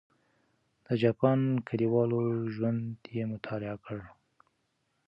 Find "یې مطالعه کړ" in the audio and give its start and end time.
3.15-3.99